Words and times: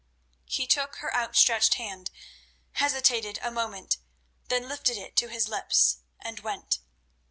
He 0.45 0.65
took 0.65 0.95
her 0.95 1.15
outstretched 1.15 1.75
hand, 1.75 2.09
hesitated 2.71 3.37
a 3.43 3.51
moment, 3.51 3.97
then 4.47 4.67
lifted 4.67 4.97
it 4.97 5.15
to 5.17 5.27
his 5.27 5.47
lips, 5.47 5.97
and 6.19 6.39
went. 6.39 6.79